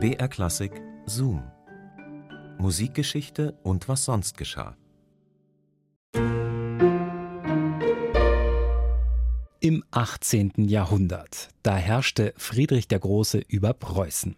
[0.00, 0.70] BR Klassik
[1.06, 1.42] Zoom.
[2.58, 4.76] Musikgeschichte und was sonst geschah.
[9.58, 10.52] Im 18.
[10.68, 14.36] Jahrhundert, da herrschte Friedrich der Große über Preußen.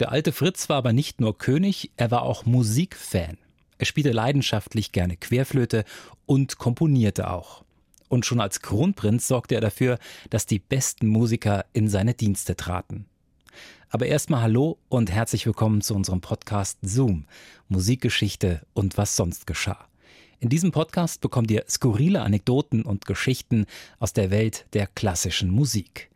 [0.00, 3.38] Der alte Fritz war aber nicht nur König, er war auch Musikfan.
[3.78, 5.84] Er spielte leidenschaftlich gerne Querflöte
[6.26, 7.64] und komponierte auch.
[8.10, 9.98] Und schon als Kronprinz sorgte er dafür,
[10.28, 13.06] dass die besten Musiker in seine Dienste traten.
[13.90, 17.26] Aber erstmal Hallo und herzlich willkommen zu unserem Podcast Zoom,
[17.68, 19.88] Musikgeschichte und was sonst geschah.
[20.40, 23.66] In diesem Podcast bekommt ihr skurrile Anekdoten und Geschichten
[23.98, 26.10] aus der Welt der klassischen Musik.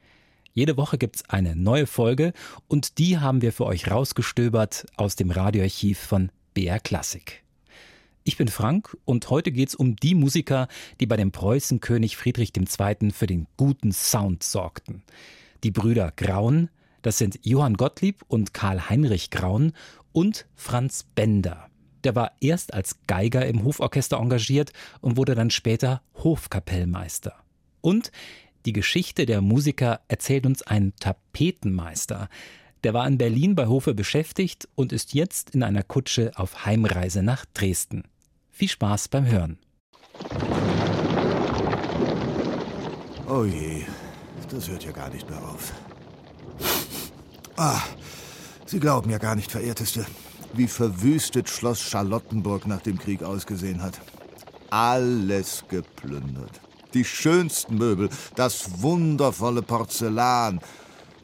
[0.52, 2.33] Jede Woche gibt's eine neue Folge
[2.66, 7.45] und die haben wir für euch rausgestöbert aus dem Radioarchiv von BR Klassik.
[8.25, 10.69] Ich bin Frank und heute geht's um die Musiker,
[11.00, 13.11] die bei dem Preußenkönig Friedrich II.
[13.11, 15.02] für den guten Sound sorgten.
[15.64, 16.69] Die Brüder Graun,
[17.02, 19.73] das sind Johann Gottlieb und Karl Heinrich Graun
[20.12, 21.69] und Franz Bender.
[22.05, 27.34] Der war erst als Geiger im Hoforchester engagiert und wurde dann später Hofkapellmeister.
[27.81, 28.12] Und
[28.67, 32.28] die Geschichte der Musiker erzählt uns ein Tapetenmeister.
[32.84, 37.22] Der war in Berlin bei Hofe beschäftigt und ist jetzt in einer Kutsche auf Heimreise
[37.22, 38.05] nach Dresden.
[38.50, 39.59] Viel Spaß beim Hören.
[43.28, 43.84] Oh je,
[44.50, 45.72] das hört ja gar nicht mehr auf.
[47.59, 47.83] Ah,
[48.67, 50.06] Sie glauben ja gar nicht, verehrteste,
[50.53, 53.98] wie verwüstet Schloss Charlottenburg nach dem Krieg ausgesehen hat.
[54.70, 56.61] Alles geplündert.
[56.95, 60.61] Die schönsten Möbel, das wundervolle Porzellan,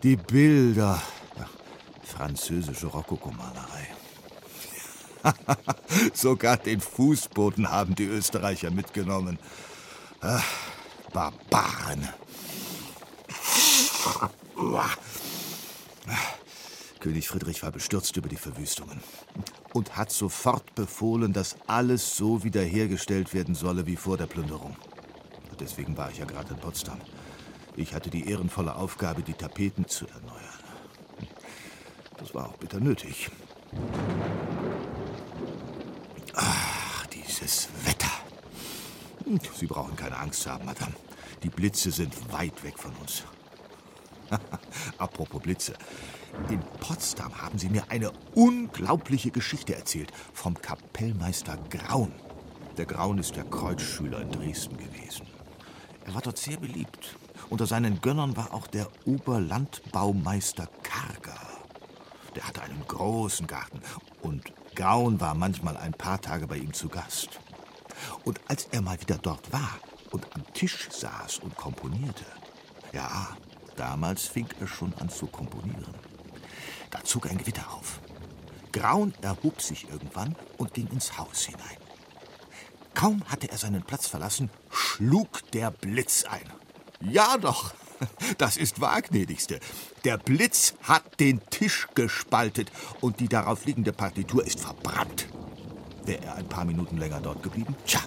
[0.02, 1.00] die Bilder.
[1.38, 1.48] Ja,
[2.02, 3.88] französische Rokokomalerei.
[6.14, 9.38] Sogar den Fußboden haben die Österreicher mitgenommen.
[10.20, 10.42] Ach,
[11.12, 12.08] Barbaren.
[17.04, 18.98] König Friedrich war bestürzt über die Verwüstungen
[19.74, 24.74] und hat sofort befohlen, dass alles so wiederhergestellt werden solle wie vor der Plünderung.
[25.60, 26.98] Deswegen war ich ja gerade in Potsdam.
[27.76, 31.28] Ich hatte die ehrenvolle Aufgabe, die Tapeten zu erneuern.
[32.16, 33.28] Das war auch bitter nötig.
[36.32, 38.12] Ach, dieses Wetter.
[39.54, 40.94] Sie brauchen keine Angst zu haben, Madame.
[41.42, 43.24] Die Blitze sind weit weg von uns.
[44.98, 45.74] Apropos Blitze.
[46.50, 52.12] In Potsdam haben Sie mir eine unglaubliche Geschichte erzählt vom Kapellmeister Graun.
[52.76, 55.26] Der Graun ist der Kreuzschüler in Dresden gewesen.
[56.06, 57.16] Er war dort sehr beliebt.
[57.50, 61.40] Unter seinen Gönnern war auch der Oberlandbaumeister Karger.
[62.34, 63.80] Der hatte einen großen Garten
[64.22, 67.40] und Graun war manchmal ein paar Tage bei ihm zu Gast.
[68.24, 69.78] Und als er mal wieder dort war
[70.10, 72.24] und am Tisch saß und komponierte,
[72.92, 73.28] ja,
[73.76, 75.94] damals fing er schon an zu komponieren.
[76.90, 78.00] Da zog ein Gewitter auf.
[78.72, 81.78] Graun erhob sich irgendwann und ging ins Haus hinein.
[82.94, 86.48] Kaum hatte er seinen Platz verlassen, schlug der Blitz ein.
[87.00, 87.74] Ja doch,
[88.38, 89.60] das ist wahr, gnädigste.
[90.04, 92.70] Der Blitz hat den Tisch gespaltet
[93.00, 95.26] und die darauf liegende Partitur ist verbrannt.
[96.04, 98.00] Wäre er ein paar Minuten länger dort geblieben, tja,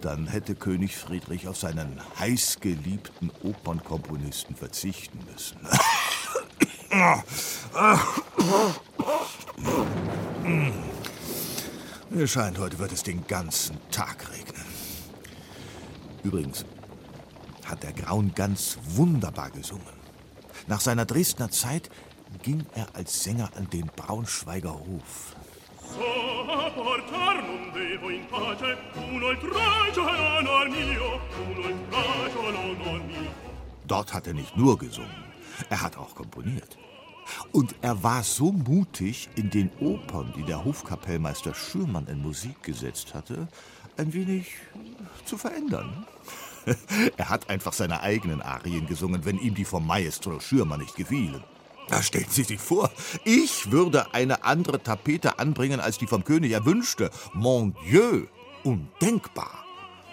[0.00, 5.58] dann hätte König Friedrich auf seinen heißgeliebten Opernkomponisten verzichten müssen.
[12.10, 14.64] Mir scheint, heute wird es den ganzen Tag regnen.
[16.22, 16.64] Übrigens
[17.64, 19.98] hat der Graun ganz wunderbar gesungen.
[20.66, 21.90] Nach seiner Dresdner Zeit
[22.42, 25.34] ging er als Sänger an den Braunschweiger Hof.
[33.86, 35.24] Dort hat er nicht nur gesungen,
[35.68, 36.78] er hat auch komponiert.
[37.52, 43.14] Und er war so mutig, in den Opern, die der Hofkapellmeister Schürmann in Musik gesetzt
[43.14, 43.48] hatte,
[43.98, 44.46] ein wenig
[45.24, 46.06] zu verändern.
[47.16, 51.42] Er hat einfach seine eigenen Arien gesungen, wenn ihm die vom Maestro Schürmann nicht gefielen.
[51.88, 52.90] Da stellen Sie sich vor,
[53.24, 57.10] ich würde eine andere Tapete anbringen, als die vom König erwünschte.
[57.32, 58.26] Mon Dieu,
[58.62, 59.64] undenkbar.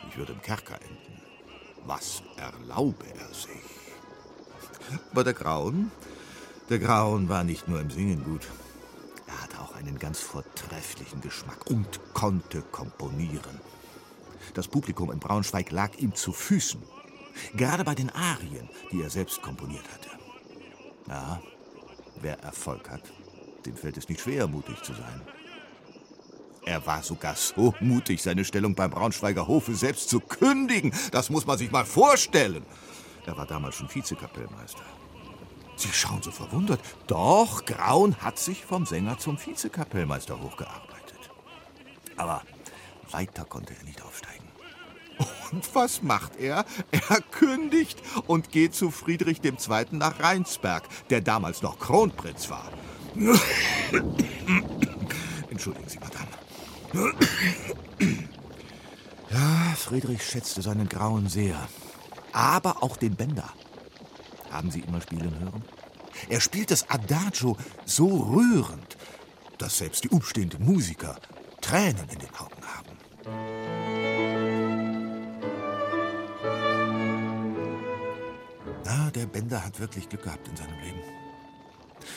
[0.10, 1.22] Ich würde im Kerker enden.
[1.86, 3.50] Was erlaube er sich?
[5.12, 5.92] Aber der Grauen,
[6.70, 8.48] der Grauen war nicht nur im Singen gut.
[9.28, 13.60] Er hatte auch einen ganz vortrefflichen Geschmack und konnte komponieren.
[14.54, 16.82] Das Publikum in Braunschweig lag ihm zu Füßen.
[17.56, 20.10] Gerade bei den Arien, die er selbst komponiert hatte.
[21.08, 21.42] Ja,
[22.22, 23.02] wer Erfolg hat,
[23.66, 25.22] dem fällt es nicht schwer, mutig zu sein.
[26.66, 30.92] Er war sogar so mutig, seine Stellung beim Braunschweiger Hofe selbst zu kündigen.
[31.12, 32.66] Das muss man sich mal vorstellen.
[33.26, 34.82] Er war damals schon Vizekapellmeister.
[35.76, 36.80] Sie schauen so verwundert.
[37.06, 41.20] Doch, Graun hat sich vom Sänger zum Vizekapellmeister hochgearbeitet.
[42.18, 42.42] Aber
[43.12, 44.48] weiter konnte er nicht aufsteigen.
[45.52, 46.66] Und was macht er?
[46.92, 49.86] Er kündigt und geht zu Friedrich II.
[49.92, 52.72] nach Rheinsberg, der damals noch Kronprinz war.
[55.50, 57.14] Entschuldigen Sie, Madame.
[59.30, 61.58] Ja, Friedrich schätzte seinen Grauen sehr.
[62.32, 63.50] Aber auch den Bänder.
[64.52, 65.64] Haben Sie mal spielen hören?
[66.30, 68.98] Er spielt das Adagio so rührend,
[69.58, 71.16] dass selbst die umstehenden Musiker
[71.62, 73.55] Tränen in den Augen haben.
[78.86, 81.02] Na, der Bänder hat wirklich Glück gehabt in seinem Leben.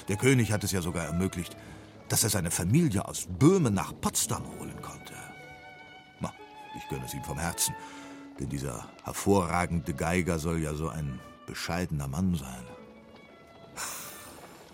[0.09, 1.57] Der König hat es ja sogar ermöglicht,
[2.11, 5.15] dass er seine Familie aus Böhmen nach Potsdam holen konnte.
[6.21, 6.31] Na,
[6.77, 7.75] ich gönne es ihm vom Herzen,
[8.39, 12.65] denn dieser hervorragende Geiger soll ja so ein bescheidener Mann sein.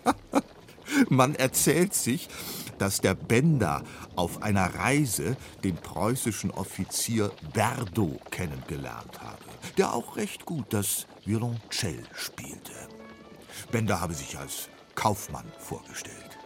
[1.08, 2.28] Man erzählt sich,
[2.78, 3.84] dass der Bender
[4.16, 9.44] auf einer Reise den preußischen Offizier Berdo kennengelernt habe,
[9.78, 12.72] der auch recht gut das Violoncell spielte.
[13.70, 16.38] Bender habe sich als Kaufmann vorgestellt.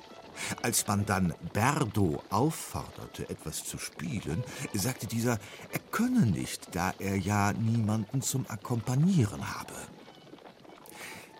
[0.62, 5.38] Als man dann Berdo aufforderte, etwas zu spielen, sagte dieser,
[5.72, 9.74] er könne nicht, da er ja niemanden zum Akkompanieren habe.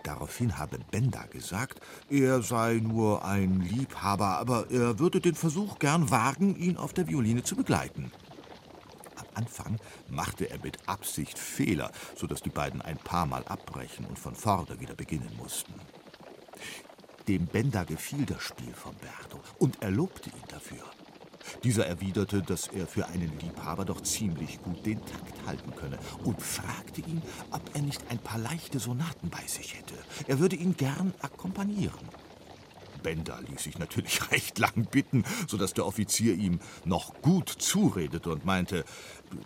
[0.02, 6.10] Daraufhin habe Benda gesagt, er sei nur ein Liebhaber, aber er würde den Versuch gern
[6.10, 8.10] wagen, ihn auf der Violine zu begleiten.
[9.38, 14.34] Anfang machte er mit Absicht Fehler, sodass die beiden ein paar Mal abbrechen und von
[14.34, 15.74] vorne wieder beginnen mussten.
[17.28, 20.82] Dem Benda gefiel das Spiel von Berto und er lobte ihn dafür.
[21.62, 26.42] Dieser erwiderte, dass er für einen Liebhaber doch ziemlich gut den Takt halten könne und
[26.42, 29.94] fragte ihn, ob er nicht ein paar leichte Sonaten bei sich hätte.
[30.26, 32.08] Er würde ihn gern akkompanieren.
[32.98, 38.44] Benda ließ sich natürlich recht lang bitten, sodass der Offizier ihm noch gut zuredete und
[38.44, 38.84] meinte,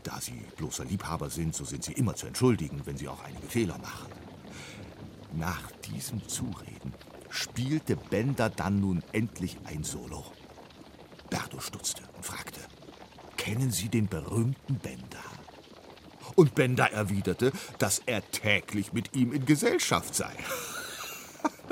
[0.03, 3.47] da Sie bloßer Liebhaber sind, so sind Sie immer zu entschuldigen, wenn Sie auch einige
[3.47, 4.11] Fehler machen.
[5.35, 6.93] Nach diesem Zureden
[7.31, 10.25] spielte Bender dann nun endlich ein Solo.
[11.31, 12.61] Berto stutzte und fragte,
[13.39, 15.23] kennen Sie den berühmten Bender?
[16.35, 20.33] Und Bender erwiderte, dass er täglich mit ihm in Gesellschaft sei.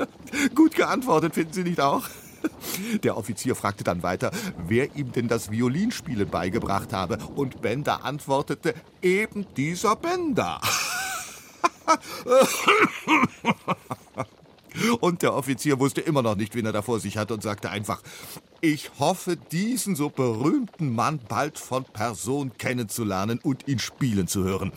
[0.55, 2.03] Gut geantwortet, finden Sie nicht auch?
[3.03, 4.31] Der Offizier fragte dann weiter,
[4.67, 10.59] wer ihm denn das Violinspielen beigebracht habe, und Bender antwortete, eben dieser Bender.
[15.01, 17.69] Und der Offizier wusste immer noch nicht, wen er da vor sich hatte und sagte
[17.69, 18.01] einfach,
[18.61, 24.71] ich hoffe, diesen so berühmten Mann bald von Person kennenzulernen und ihn spielen zu hören.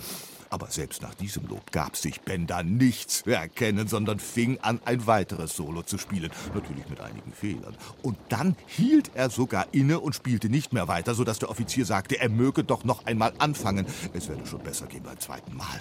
[0.55, 5.05] Aber selbst nach diesem Lob gab sich Benda nichts zu erkennen, sondern fing an, ein
[5.09, 6.31] weiteres Solo zu spielen.
[6.55, 7.77] Natürlich mit einigen Fehlern.
[8.05, 12.21] Und dann hielt er sogar inne und spielte nicht mehr weiter, sodass der Offizier sagte,
[12.21, 13.85] er möge doch noch einmal anfangen.
[14.13, 15.81] Es werde schon besser gehen beim zweiten Mal.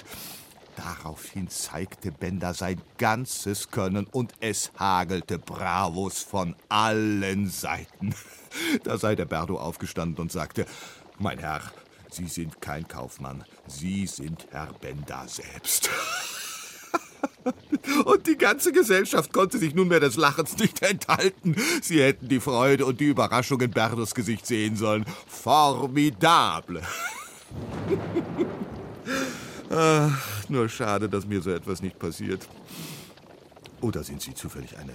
[0.76, 8.16] Daraufhin zeigte Bender sein ganzes Können und es hagelte Bravos von allen Seiten.
[8.84, 10.68] Da sei der Berdo aufgestanden und sagte,
[11.18, 11.62] mein Herr,
[12.14, 15.90] Sie sind kein Kaufmann, Sie sind Herr Bender selbst.
[18.06, 21.56] Und die ganze Gesellschaft konnte sich nunmehr des Lachens nicht enthalten.
[21.82, 25.06] Sie hätten die Freude und die Überraschung in Berdos Gesicht sehen sollen.
[25.28, 26.84] Formidable.
[29.70, 32.48] Ach, nur schade, dass mir so etwas nicht passiert.
[33.82, 34.94] Oder sind Sie zufällig eine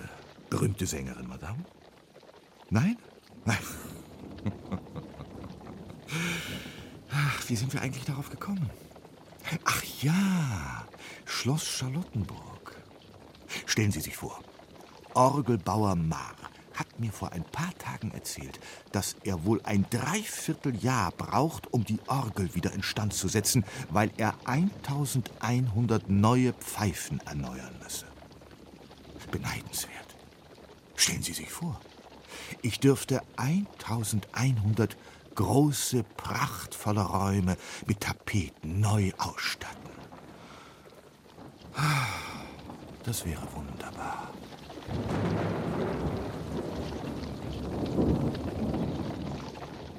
[0.48, 1.64] berühmte Sängerin, Madame?
[2.70, 2.96] Nein?
[3.44, 3.58] Nein.
[7.48, 8.70] Wie sind wir eigentlich darauf gekommen?
[9.64, 10.86] Ach ja,
[11.24, 12.76] Schloss Charlottenburg.
[13.64, 14.38] Stellen Sie sich vor,
[15.14, 16.34] Orgelbauer Maar
[16.74, 18.60] hat mir vor ein paar Tagen erzählt,
[18.92, 24.34] dass er wohl ein Dreivierteljahr braucht, um die Orgel wieder instand zu setzen, weil er
[24.44, 28.06] 1100 neue Pfeifen erneuern müsse.
[29.32, 30.16] Beneidenswert.
[30.96, 31.80] Stellen Sie sich vor,
[32.62, 34.96] ich dürfte 1100
[35.38, 39.76] große, prachtvolle Räume mit Tapeten neu ausstatten.
[43.04, 44.32] Das wäre wunderbar.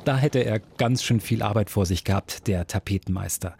[0.03, 3.55] Da hätte er ganz schön viel Arbeit vor sich gehabt, der Tapetenmeister.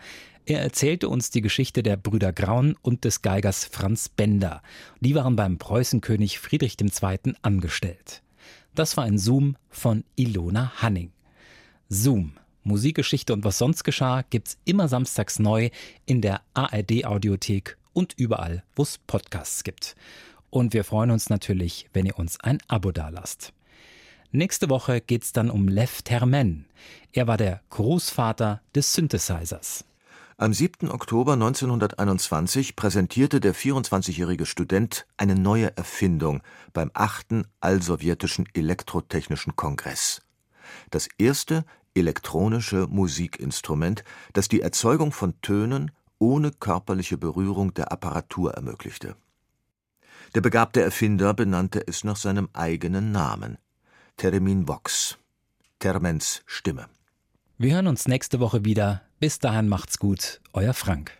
[0.46, 4.62] Er erzählte uns die Geschichte der Brüder Graun und des Geigers Franz Bender.
[5.00, 7.36] Die waren beim Preußenkönig Friedrich II.
[7.42, 8.22] angestellt.
[8.76, 11.14] Das war ein Zoom von Ilona Hanning.
[11.92, 15.72] Zoom, Musikgeschichte und was sonst geschah, gibt's immer samstags neu
[16.06, 19.96] in der ARD Audiothek und überall, wo es Podcasts gibt.
[20.52, 23.54] Und wir freuen uns natürlich, wenn ihr uns ein Abo dalasst.
[24.32, 26.66] Nächste Woche geht's dann um Lev Termen.
[27.12, 29.84] Er war der Großvater des Synthesizers.
[30.38, 30.92] Am 7.
[30.92, 37.48] Oktober 1921 präsentierte der 24-jährige Student eine neue Erfindung beim 8.
[37.60, 40.22] Allsowjetischen Elektrotechnischen Kongress.
[40.92, 44.04] Das erste elektronische Musikinstrument,
[44.34, 49.16] das die Erzeugung von Tönen ohne körperliche Berührung der Apparatur ermöglichte.
[50.36, 53.58] Der begabte Erfinder benannte es nach seinem eigenen Namen:
[54.18, 55.18] Termin Vox,
[55.80, 56.88] Termens Stimme.
[57.58, 59.02] Wir hören uns nächste Woche wieder.
[59.20, 61.12] Bis dahin macht's gut, euer Frank.